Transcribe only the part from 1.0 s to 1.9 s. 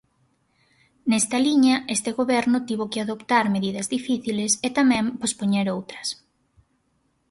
Nesta liña,